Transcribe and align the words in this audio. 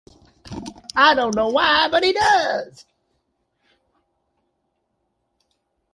I 0.95 1.13
don't 1.13 1.35
know 1.35 1.49
why, 1.49 1.87
but 1.91 2.03
he 2.03 2.11
does. 2.11 2.85